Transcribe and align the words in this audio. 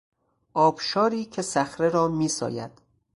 آبشاری 0.53 1.25
که 1.25 1.41
صخره 1.41 1.89
را 1.89 2.07
میساید 2.07 2.71